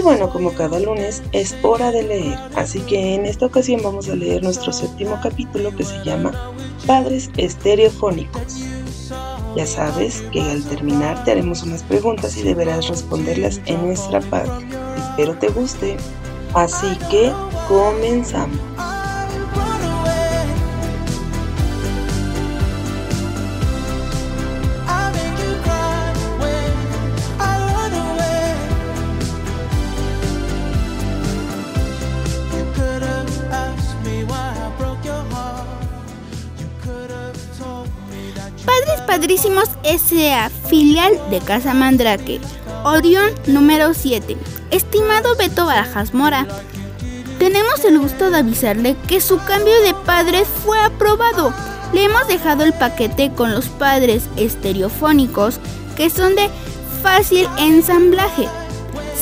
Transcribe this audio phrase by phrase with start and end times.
[0.00, 4.08] Pues bueno, como cada lunes es hora de leer, así que en esta ocasión vamos
[4.08, 6.32] a leer nuestro séptimo capítulo que se llama
[6.86, 8.64] Padres Estereofónicos.
[9.54, 14.94] Ya sabes que al terminar te haremos unas preguntas y deberás responderlas en nuestra página.
[14.96, 15.98] Espero te guste.
[16.54, 17.30] Así que
[17.68, 18.58] comenzamos.
[39.20, 42.40] Padrísimos S.A., filial de Casa Mandrake.
[42.84, 44.34] Orión número 7.
[44.70, 46.46] Estimado Beto Barajas Mora,
[47.38, 51.52] tenemos el gusto de avisarle que su cambio de padres fue aprobado.
[51.92, 55.60] Le hemos dejado el paquete con los padres estereofónicos
[55.98, 56.48] que son de
[57.02, 58.48] fácil ensamblaje.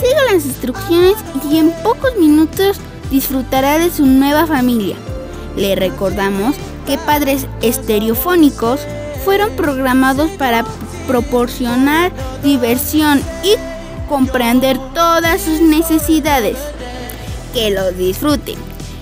[0.01, 1.17] Siga las instrucciones
[1.51, 2.77] y en pocos minutos
[3.11, 4.95] disfrutará de su nueva familia.
[5.57, 6.55] Le recordamos
[6.87, 8.87] que padres estereofónicos
[9.25, 10.65] fueron programados para
[11.07, 13.55] proporcionar diversión y
[14.09, 16.57] comprender todas sus necesidades.
[17.53, 18.57] Que lo disfruten.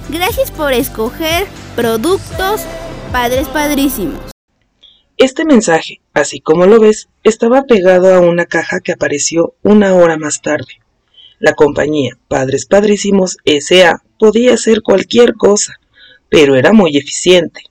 [0.08, 2.62] Gracias por escoger productos
[3.12, 4.20] Padres Padrísimos.
[5.16, 10.18] Este mensaje, así como lo ves, estaba pegado a una caja que apareció una hora
[10.18, 10.80] más tarde.
[11.38, 15.74] La compañía Padres Padrísimos SA podía hacer cualquier cosa,
[16.28, 17.62] pero era muy eficiente.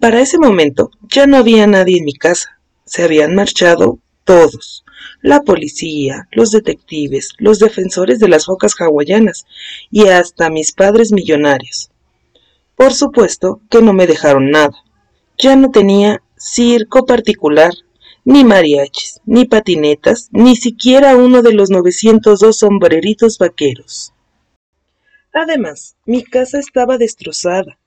[0.00, 2.58] Para ese momento ya no había nadie en mi casa.
[2.84, 4.84] Se habían marchado todos.
[5.20, 9.46] La policía, los detectives, los defensores de las focas hawaianas
[9.90, 11.90] y hasta mis padres millonarios.
[12.76, 14.74] Por supuesto que no me dejaron nada.
[15.38, 17.72] Ya no tenía circo particular,
[18.24, 24.12] ni mariachis, ni patinetas, ni siquiera uno de los 902 sombreritos vaqueros.
[25.32, 27.78] Además, mi casa estaba destrozada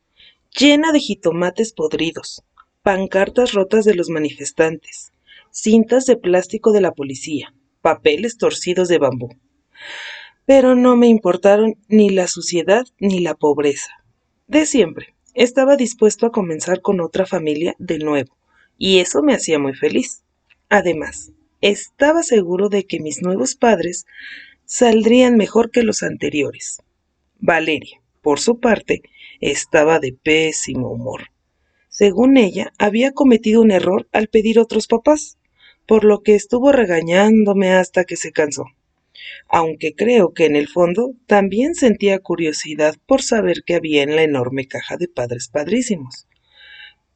[0.56, 2.44] llena de jitomates podridos,
[2.84, 5.12] pancartas rotas de los manifestantes,
[5.52, 9.30] cintas de plástico de la policía, papeles torcidos de bambú.
[10.46, 13.92] Pero no me importaron ni la suciedad ni la pobreza.
[14.48, 18.38] De siempre, estaba dispuesto a comenzar con otra familia de nuevo,
[18.78, 20.24] y eso me hacía muy feliz.
[20.70, 21.32] Además,
[21.62, 24.06] estaba seguro de que mis nuevos padres
[24.66, 26.82] saldrían mejor que los anteriores.
[27.40, 29.02] Valeria, por su parte,
[29.42, 31.28] estaba de pésimo humor.
[31.90, 35.38] Según ella, había cometido un error al pedir otros papás,
[35.88, 38.66] por lo que estuvo regañándome hasta que se cansó.
[39.48, 44.24] Aunque creo que en el fondo también sentía curiosidad por saber qué había en la
[44.24, 46.28] enorme caja de padres padrísimos.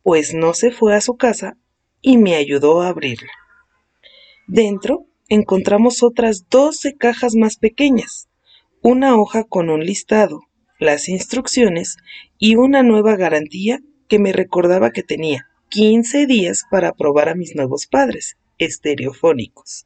[0.02, 1.58] Pues no se fue a su casa
[2.02, 3.32] y me ayudó a abrirla.
[4.48, 8.30] Dentro encontramos otras doce cajas más pequeñas,
[8.82, 10.42] una hoja con un listado,
[10.82, 11.98] las instrucciones
[12.40, 17.56] y una nueva garantía que me recordaba que tenía 15 días para probar a mis
[17.56, 19.86] nuevos padres, estereofónicos.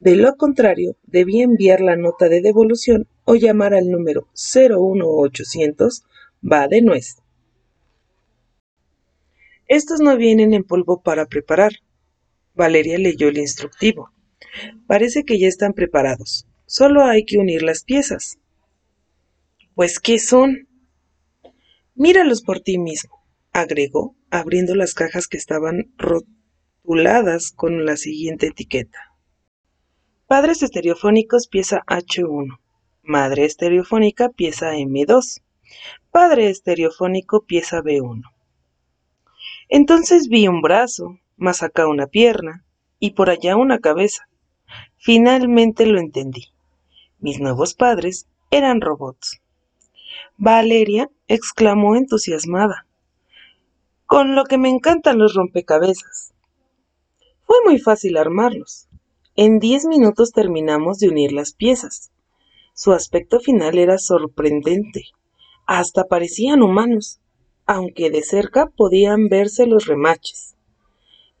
[0.00, 6.04] De lo contrario, debía enviar la nota de devolución o llamar al número 01800
[6.42, 7.18] va de nuez.
[9.68, 11.72] Estos no vienen en polvo para preparar.
[12.54, 14.10] Valeria leyó el instructivo.
[14.86, 16.46] Parece que ya están preparados.
[16.64, 18.38] Solo hay que unir las piezas.
[19.74, 20.68] Pues, ¿qué son?
[21.94, 28.98] Míralos por ti mismo, agregó, abriendo las cajas que estaban rotuladas con la siguiente etiqueta.
[30.26, 32.58] Padres estereofónicos pieza H1.
[33.02, 35.42] Madre estereofónica pieza M2.
[36.10, 38.22] Padre estereofónico pieza B1.
[39.68, 42.64] Entonces vi un brazo, más acá una pierna,
[42.98, 44.28] y por allá una cabeza.
[44.96, 46.52] Finalmente lo entendí.
[47.18, 49.41] Mis nuevos padres eran robots.
[50.38, 52.86] Valeria exclamó entusiasmada.
[54.06, 56.32] Con lo que me encantan los rompecabezas.
[57.44, 58.88] Fue muy fácil armarlos.
[59.36, 62.10] En diez minutos terminamos de unir las piezas.
[62.74, 65.04] Su aspecto final era sorprendente.
[65.66, 67.20] Hasta parecían humanos,
[67.66, 70.56] aunque de cerca podían verse los remaches.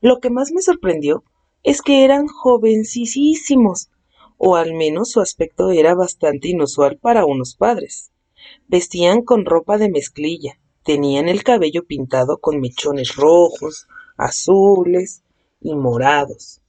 [0.00, 1.24] Lo que más me sorprendió
[1.62, 3.90] es que eran jovencísimos,
[4.36, 8.11] o al menos su aspecto era bastante inusual para unos padres.
[8.68, 13.86] Vestían con ropa de mezclilla, tenían el cabello pintado con mechones rojos,
[14.16, 15.22] azules
[15.60, 16.60] y morados.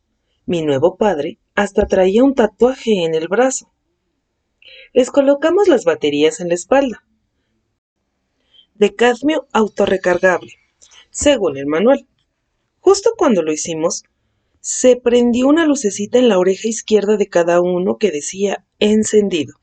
[0.46, 3.72] Mi nuevo padre hasta traía un tatuaje en el brazo.
[4.94, 7.04] Les colocamos las baterías en la espalda.
[8.75, 10.54] De cadmio autorrecargable,
[11.10, 12.08] según el manual.
[12.80, 14.04] Justo cuando lo hicimos,
[14.60, 19.56] se prendió una lucecita en la oreja izquierda de cada uno que decía encendido.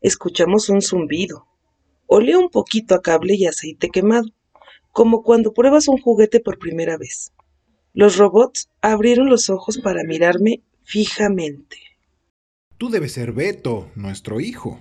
[0.00, 1.46] Escuchamos un zumbido.
[2.06, 4.28] Olía un poquito a cable y aceite quemado,
[4.92, 7.32] como cuando pruebas un juguete por primera vez.
[7.92, 11.78] Los robots abrieron los ojos para mirarme fijamente.
[12.76, 14.80] Tú debes ser Beto, nuestro hijo.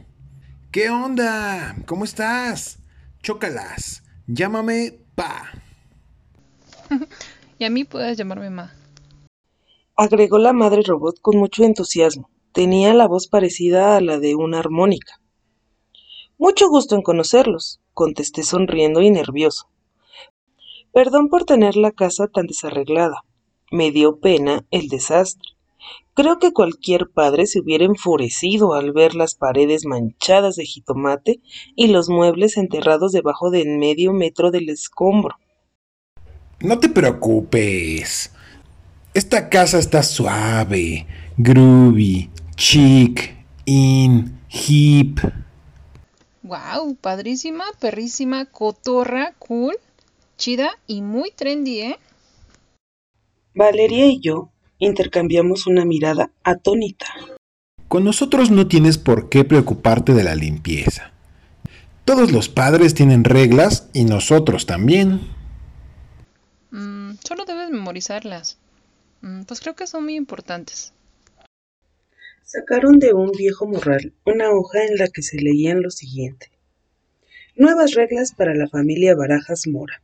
[0.72, 1.76] ¿Qué onda?
[1.86, 2.80] ¿Cómo estás?
[3.22, 4.04] Chócalas.
[4.26, 5.52] Llámame Pa.
[7.60, 8.74] y a mí puedes llamarme Ma.
[9.96, 12.30] Agregó la madre robot con mucho entusiasmo.
[12.54, 15.20] Tenía la voz parecida a la de una armónica.
[16.38, 19.70] Mucho gusto en conocerlos, contesté sonriendo y nervioso.
[20.94, 23.24] Perdón por tener la casa tan desarreglada.
[23.72, 25.50] Me dio pena el desastre.
[26.14, 31.42] Creo que cualquier padre se hubiera enfurecido al ver las paredes manchadas de jitomate
[31.76, 35.38] y los muebles enterrados debajo de medio metro del escombro.
[36.60, 38.32] No te preocupes.
[39.16, 41.08] Esta casa está suave,
[41.38, 43.36] groovy, chic,
[43.66, 45.20] in, hip.
[46.44, 49.76] Wow, padrísima, perrísima, cotorra, cool,
[50.38, 52.00] chida y muy trendy, ¿eh?
[53.56, 57.08] Valeria y yo intercambiamos una mirada atónita.
[57.88, 61.12] Con nosotros no tienes por qué preocuparte de la limpieza.
[62.06, 65.22] Todos los padres tienen reglas y nosotros también.
[66.72, 68.58] Mm, solo debes memorizarlas.
[69.22, 70.92] Mm, pues creo que son muy importantes.
[72.56, 76.52] Sacaron de un viejo morral una hoja en la que se leían lo siguiente.
[77.56, 80.04] Nuevas reglas para la familia Barajas Mora.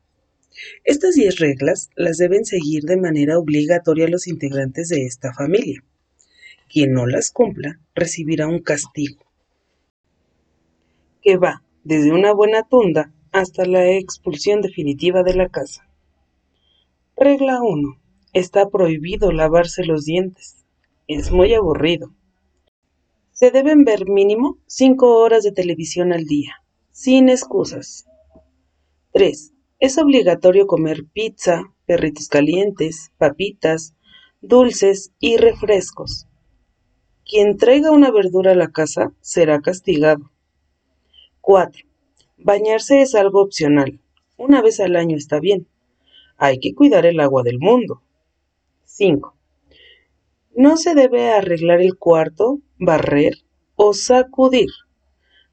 [0.83, 5.83] Estas diez reglas las deben seguir de manera obligatoria los integrantes de esta familia.
[6.67, 9.23] Quien no las cumpla recibirá un castigo,
[11.21, 15.87] que va desde una buena tunda hasta la expulsión definitiva de la casa.
[17.15, 18.01] Regla 1.
[18.33, 20.65] Está prohibido lavarse los dientes.
[21.07, 22.11] Es muy aburrido.
[23.39, 26.55] Se deben ver mínimo cinco horas de televisión al día,
[26.91, 28.05] sin excusas.
[29.13, 29.53] 3.
[29.79, 33.95] Es obligatorio comer pizza, perritos calientes, papitas,
[34.41, 36.27] dulces y refrescos.
[37.23, 40.33] Quien traiga una verdura a la casa será castigado.
[41.39, 41.85] 4.
[42.39, 44.01] Bañarse es algo opcional.
[44.35, 45.65] Una vez al año está bien.
[46.35, 48.03] Hay que cuidar el agua del mundo.
[48.83, 49.33] 5.
[50.57, 53.33] No se debe arreglar el cuarto, barrer
[53.75, 54.69] o sacudir.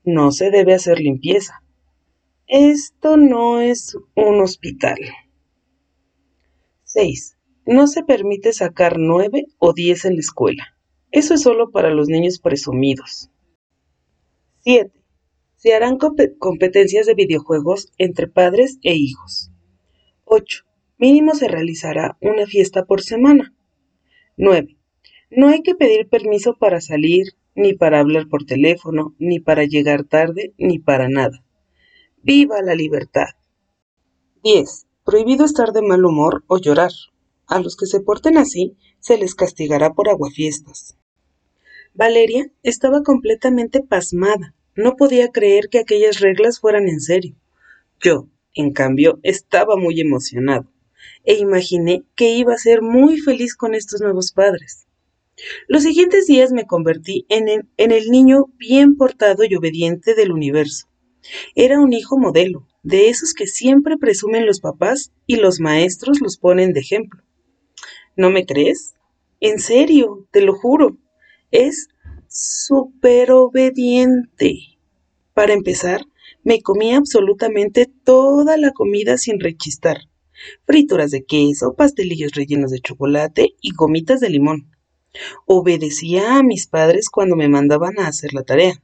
[0.05, 1.63] No se debe hacer limpieza.
[2.47, 4.99] Esto no es un hospital.
[6.85, 7.37] 6.
[7.67, 10.77] No se permite sacar 9 o 10 en la escuela.
[11.11, 13.31] Eso es solo para los niños presumidos.
[14.61, 14.93] 7.
[15.57, 15.99] Se harán
[16.39, 19.51] competencias de videojuegos entre padres e hijos.
[20.25, 20.65] 8.
[20.99, 23.53] Mínimo se realizará una fiesta por semana.
[24.37, 24.76] 9.
[25.31, 30.05] No hay que pedir permiso para salir, ni para hablar por teléfono, ni para llegar
[30.05, 31.45] tarde, ni para nada.
[32.23, 33.31] ¡Viva la libertad!
[34.45, 34.87] 10.
[35.05, 36.93] Prohibido estar de mal humor o llorar.
[37.49, 40.97] A los que se porten así se les castigará por aguafiestas.
[41.95, 44.55] Valeria estaba completamente pasmada.
[44.77, 47.35] No podía creer que aquellas reglas fueran en serio.
[48.01, 50.71] Yo, en cambio, estaba muy emocionado
[51.25, 54.86] e imaginé que iba a ser muy feliz con estos nuevos padres.
[55.69, 60.89] Los siguientes días me convertí en el, niño bien portado y obediente del universo.
[61.55, 66.39] Era un hijo modelo, de esos que siempre presumen los papás y los maestros los
[66.39, 67.23] ponen de ejemplo.
[68.17, 68.95] ¿No me crees?
[69.41, 70.97] En serio, te lo juro.
[71.51, 71.89] Es
[72.29, 74.79] súper obediente.
[75.35, 76.01] Para empezar,
[76.45, 79.99] me comía absolutamente toda la comida sin rechistar.
[80.65, 84.76] Frituras de queso, pastelillos rellenos de chocolate y gomitas de limón.
[85.47, 88.81] Obedecía a mis padres cuando me mandaban a hacer la tarea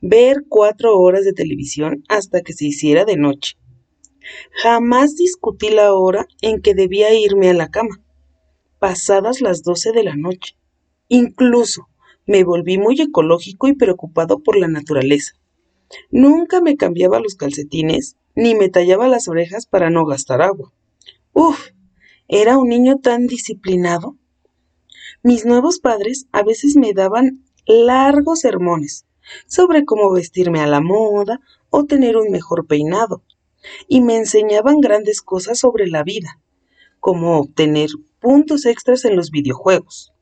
[0.00, 3.56] ver cuatro horas de televisión hasta que se hiciera de noche.
[4.62, 8.02] Jamás discutí la hora en que debía irme a la cama,
[8.78, 10.56] pasadas las doce de la noche.
[11.08, 11.88] Incluso
[12.26, 15.32] me volví muy ecológico y preocupado por la naturaleza.
[16.10, 20.72] Nunca me cambiaba los calcetines ni me tallaba las orejas para no gastar agua.
[21.32, 21.70] Uf,
[22.28, 24.16] era un niño tan disciplinado.
[25.22, 29.04] Mis nuevos padres a veces me daban largos sermones
[29.46, 33.24] sobre cómo vestirme a la moda o tener un mejor peinado,
[33.88, 36.40] y me enseñaban grandes cosas sobre la vida,
[37.00, 37.88] como obtener
[38.20, 40.12] puntos extras en los videojuegos.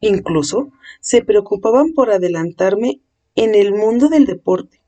[0.00, 0.70] Incluso
[1.00, 3.00] se preocupaban por adelantarme
[3.34, 4.80] en el mundo del deporte.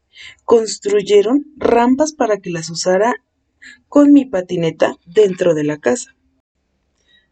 [0.45, 3.17] Construyeron rampas para que las usara
[3.89, 6.15] con mi patineta dentro de la casa.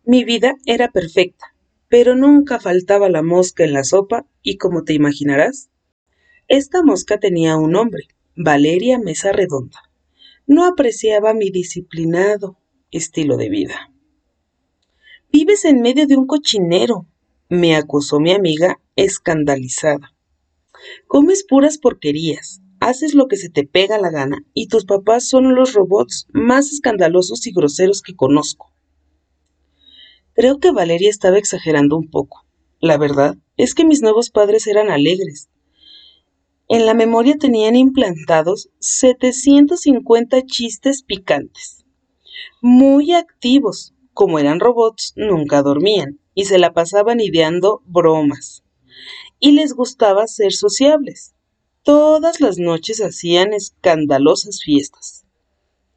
[0.04, 1.53] Mi vida era perfecta,
[1.94, 5.70] pero nunca faltaba la mosca en la sopa y como te imaginarás,
[6.48, 9.78] esta mosca tenía un nombre, Valeria Mesa Redonda.
[10.44, 12.58] No apreciaba mi disciplinado
[12.90, 13.92] estilo de vida.
[15.32, 17.06] Vives en medio de un cochinero,
[17.48, 20.16] me acusó mi amiga escandalizada.
[21.06, 25.54] Comes puras porquerías, haces lo que se te pega la gana y tus papás son
[25.54, 28.73] los robots más escandalosos y groseros que conozco.
[30.34, 32.44] Creo que Valeria estaba exagerando un poco.
[32.80, 35.48] La verdad es que mis nuevos padres eran alegres.
[36.68, 41.84] En la memoria tenían implantados 750 chistes picantes.
[42.60, 48.64] Muy activos, como eran robots, nunca dormían y se la pasaban ideando bromas.
[49.38, 51.34] Y les gustaba ser sociables.
[51.82, 55.26] Todas las noches hacían escandalosas fiestas.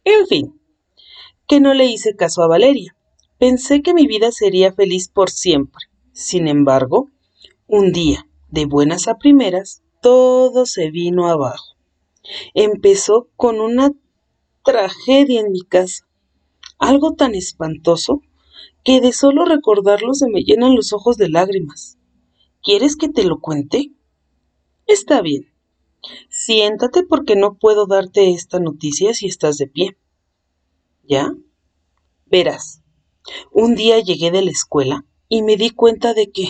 [0.04, 0.62] En fin,
[1.48, 2.97] que no le hice caso a Valeria.
[3.40, 5.86] Pensé que mi vida sería feliz por siempre.
[6.12, 7.10] Sin embargo,
[7.68, 11.76] un día, de buenas a primeras, todo se vino abajo.
[12.54, 13.92] Empezó con una
[14.64, 16.08] tragedia en mi casa
[16.80, 18.22] algo tan espantoso
[18.84, 21.98] que de solo recordarlo se me llenan los ojos de lágrimas.
[22.64, 23.92] ¿Quieres que te lo cuente?
[24.86, 25.52] Está bien.
[26.30, 29.98] Siéntate porque no puedo darte esta noticia si estás de pie.
[31.04, 31.34] ¿Ya?
[32.26, 32.82] Verás,
[33.52, 36.50] un día llegué de la escuela y me di cuenta de que...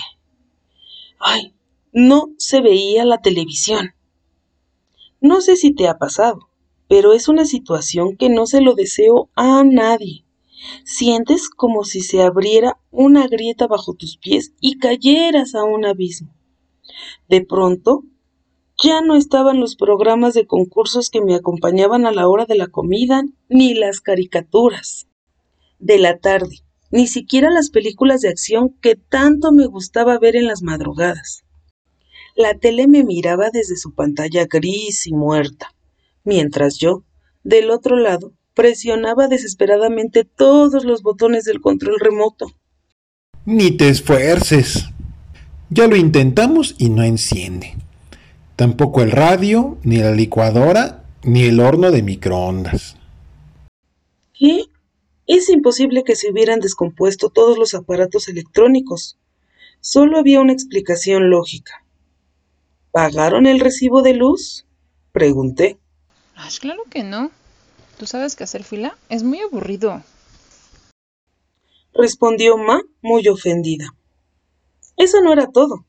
[1.20, 1.54] ¡Ay!
[1.92, 3.94] No se veía la televisión.
[5.20, 6.50] No sé si te ha pasado,
[6.88, 10.26] pero es una situación que no se lo deseo a nadie.
[10.84, 16.34] Sientes como si se abriera una grieta bajo tus pies y cayeras a un abismo.
[17.28, 18.04] De pronto,
[18.82, 22.68] ya no estaban los programas de concursos que me acompañaban a la hora de la
[22.68, 25.08] comida, ni las caricaturas
[25.80, 30.48] de la tarde, ni siquiera las películas de acción que tanto me gustaba ver en
[30.48, 31.44] las madrugadas.
[32.36, 35.74] La tele me miraba desde su pantalla gris y muerta
[36.27, 37.03] mientras yo,
[37.44, 42.51] del otro lado, presionaba desesperadamente todos los botones del control remoto.
[43.46, 44.86] Ni te esfuerces.
[45.70, 47.75] Ya lo intentamos y no enciende.
[48.58, 52.98] Tampoco el radio, ni la licuadora, ni el horno de microondas.
[54.34, 54.63] ¿Qué?
[55.28, 59.18] Es imposible que se hubieran descompuesto todos los aparatos electrónicos.
[59.82, 61.84] Solo había una explicación lógica.
[62.92, 64.66] ¿Pagaron el recibo de luz?
[65.12, 65.78] Pregunté.
[66.34, 67.32] Ay, claro que no.
[68.00, 70.02] ¿Tú sabes que hacer fila es muy aburrido?
[71.94, 73.94] Respondió Ma muy ofendida.
[74.96, 75.86] Eso no era todo.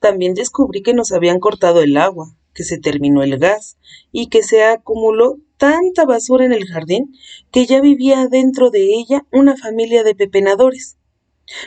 [0.00, 3.78] También descubrí que nos habían cortado el agua, que se terminó el gas
[4.10, 7.16] y que se acumuló tanta basura en el jardín
[7.52, 10.98] que ya vivía dentro de ella una familia de pepenadores.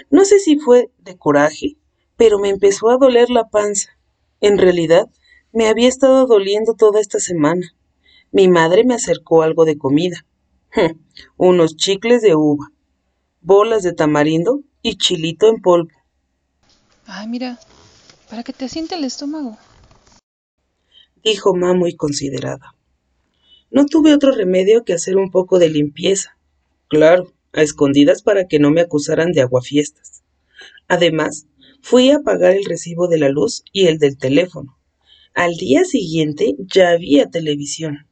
[0.09, 1.77] No sé si fue de coraje,
[2.17, 3.97] pero me empezó a doler la panza.
[4.41, 5.09] En realidad,
[5.53, 7.73] me había estado doliendo toda esta semana.
[8.33, 10.25] Mi madre me acercó algo de comida.
[11.37, 12.67] Unos chicles de uva,
[13.39, 15.95] bolas de tamarindo y chilito en polvo.
[17.07, 17.61] Ay, mira,
[18.29, 19.57] para que te siente el estómago.
[21.23, 22.74] Dijo Ma muy considerada.
[23.71, 26.37] No tuve otro remedio que hacer un poco de limpieza.
[26.87, 30.23] Claro, a escondidas para que no me acusaran de aguafiestas.
[30.87, 31.47] Además,
[31.81, 34.77] fui a pagar el recibo de la luz y el del teléfono.
[35.33, 38.07] Al día siguiente ya había televisión.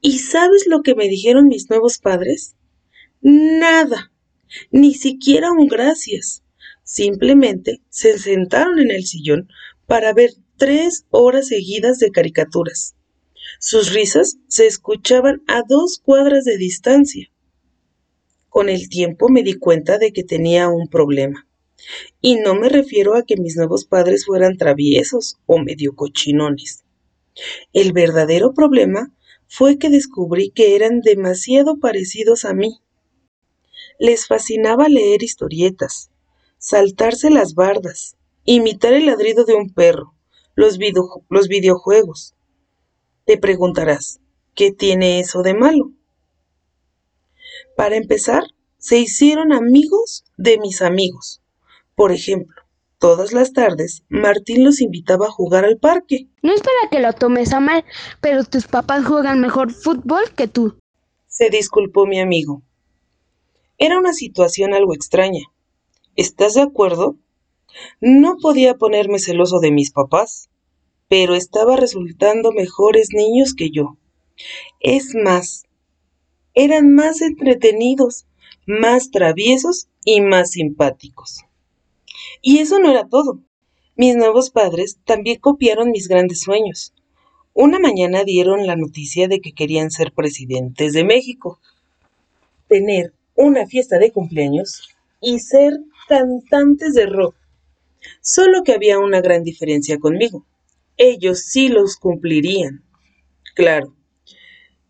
[0.00, 2.56] ¿Y sabes lo que me dijeron mis nuevos padres?
[3.20, 4.12] Nada,
[4.70, 6.42] ni siquiera un gracias.
[6.82, 9.48] Simplemente se sentaron en el sillón
[9.86, 12.96] para ver tres horas seguidas de caricaturas.
[13.64, 17.30] Sus risas se escuchaban a dos cuadras de distancia.
[18.48, 21.46] Con el tiempo me di cuenta de que tenía un problema.
[22.20, 26.82] Y no me refiero a que mis nuevos padres fueran traviesos o medio cochinones.
[27.72, 29.14] El verdadero problema
[29.46, 32.80] fue que descubrí que eran demasiado parecidos a mí.
[34.00, 36.10] Les fascinaba leer historietas,
[36.58, 40.16] saltarse las bardas, imitar el ladrido de un perro,
[40.56, 42.34] los, videojuegos.
[43.24, 44.20] Te preguntarás,
[44.54, 45.92] ¿qué tiene eso de malo?
[47.76, 48.44] Para empezar,
[48.78, 51.40] se hicieron amigos de mis amigos.
[51.94, 52.62] Por ejemplo,
[53.02, 56.28] Todas las tardes, Martín los invitaba a jugar al parque.
[56.40, 57.84] No es para que lo tomes a mal,
[58.20, 60.78] pero tus papás juegan mejor fútbol que tú.
[61.26, 62.62] Se disculpó mi amigo.
[63.76, 65.40] Era una situación algo extraña.
[66.14, 67.16] ¿Estás de acuerdo?
[68.00, 70.48] No podía ponerme celoso de mis papás,
[71.12, 73.98] pero estaba resultando mejores niños que yo.
[74.80, 75.66] Es más,
[76.54, 78.24] eran más entretenidos,
[78.66, 81.42] más traviesos y más simpáticos.
[82.40, 83.40] Y eso no era todo.
[83.94, 86.94] Mis nuevos padres también copiaron mis grandes sueños.
[87.52, 91.60] Una mañana dieron la noticia de que querían ser presidentes de México,
[92.68, 94.88] tener una fiesta de cumpleaños
[95.20, 95.74] y ser
[96.08, 97.36] cantantes de rock.
[98.22, 100.46] Solo que había una gran diferencia conmigo.
[100.96, 102.84] Ellos sí los cumplirían.
[103.54, 103.96] Claro,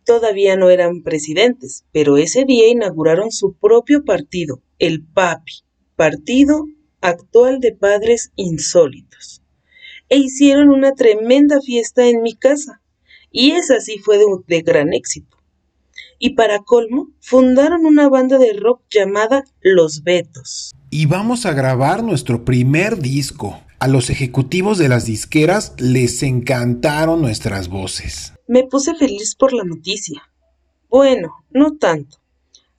[0.05, 5.63] todavía no eran presidentes, pero ese día inauguraron su propio partido, el PAPI,
[5.97, 6.67] Partido
[7.01, 9.43] Actual de Padres Insólitos
[10.13, 12.83] e hicieron una tremenda fiesta en mi casa.
[13.31, 15.39] Y esa sí fue de, gran éxito.
[16.19, 20.75] Y para colmo, fundaron una banda de rock llamada Los Betos.
[20.91, 23.59] Y vamos a grabar nuestro primer disco.
[23.83, 28.33] A los ejecutivos de las disqueras les encantaron nuestras voces.
[28.47, 30.23] Me puse feliz por la noticia.
[30.89, 32.19] Bueno, no tanto.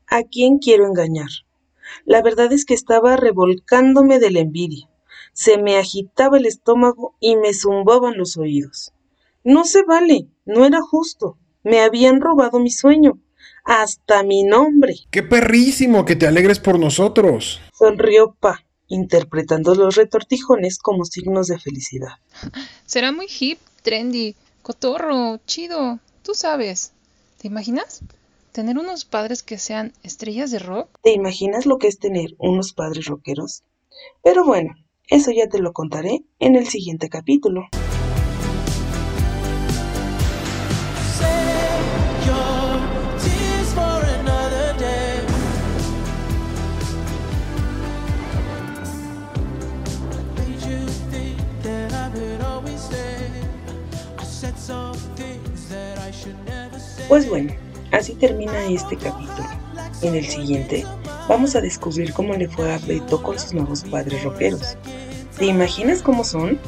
[0.07, 1.29] ¿A quién quiero engañar?
[2.05, 4.89] La verdad es que estaba revolcándome de la envidia
[5.33, 8.93] se me agitaba el estómago y me zumbaban los oídos.
[9.43, 11.37] No se vale, no era justo.
[11.63, 13.19] Me habían robado mi sueño,
[13.63, 14.95] hasta mi nombre.
[15.11, 17.61] ¡Qué perrísimo que te alegres por nosotros!
[17.73, 22.19] Sonrió Pa, interpretando los retortijones como signos de felicidad.
[22.85, 26.91] Será muy hip, trendy, cotorro, chido, tú sabes.
[27.39, 28.01] ¿Te imaginas?
[28.51, 30.99] ¿Tener unos padres que sean estrellas de rock?
[31.01, 33.63] ¿Te imaginas lo que es tener unos padres rockeros?
[34.23, 34.75] Pero bueno,
[35.07, 37.63] eso ya te lo contaré en el siguiente capítulo.
[57.07, 57.53] Pues bueno,
[57.91, 59.47] así termina este capítulo.
[60.01, 60.85] En el siguiente
[61.27, 64.77] vamos a descubrir cómo le fue a Beto con sus nuevos padres rockeros.
[65.37, 66.59] ¿Te imaginas cómo son?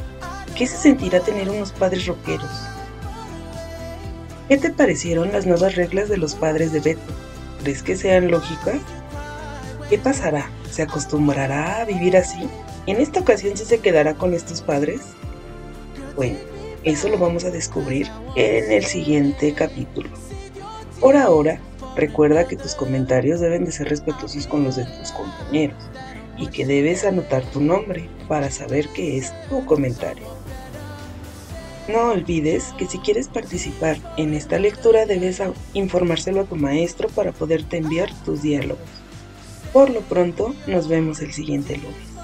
[0.56, 2.50] ¿Qué se sentirá tener unos padres rockeros?
[4.48, 7.12] ¿Qué te parecieron las nuevas reglas de los padres de Beto?
[7.62, 8.80] ¿Crees que sean lógicas?
[9.90, 10.50] ¿Qué pasará?
[10.70, 12.48] ¿Se acostumbrará a vivir así?
[12.86, 15.00] ¿En esta ocasión sí se quedará con estos padres?
[16.14, 16.38] Bueno,
[16.86, 20.08] eso lo vamos a descubrir en el siguiente capítulo.
[20.98, 21.60] Por ahora,
[21.96, 25.82] Recuerda que tus comentarios deben de ser respetuosos con los de tus compañeros
[26.36, 30.26] y que debes anotar tu nombre para saber qué es tu comentario.
[31.88, 35.40] No olvides que si quieres participar en esta lectura debes
[35.72, 38.88] informárselo a tu maestro para poderte enviar tus diálogos.
[39.72, 42.15] Por lo pronto, nos vemos el siguiente lunes.